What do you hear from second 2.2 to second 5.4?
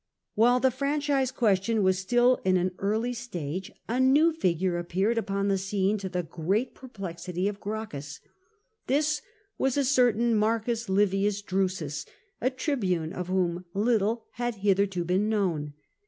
in an early stage, a new figure appeared